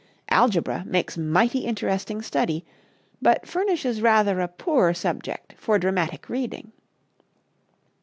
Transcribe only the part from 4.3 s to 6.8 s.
a poor subject for dramatic reading.